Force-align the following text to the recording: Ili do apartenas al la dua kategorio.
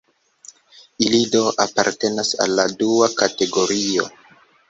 Ili 1.07 1.19
do 1.35 1.41
apartenas 1.65 2.33
al 2.45 2.57
la 2.61 2.65
dua 2.79 3.13
kategorio. 3.21 4.09